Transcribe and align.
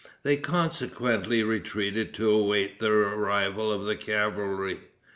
They 0.23 0.35
consequently 0.35 1.43
retreated 1.43 2.15
to 2.15 2.31
await 2.31 2.79
the 2.79 2.91
arrival 2.91 3.71
of 3.71 3.83
the 3.83 3.95
cavalry. 3.95 4.79